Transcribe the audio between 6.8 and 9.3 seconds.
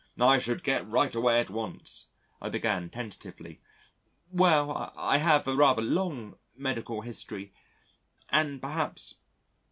history and perhaps